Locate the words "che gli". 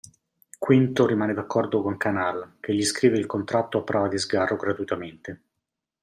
2.59-2.83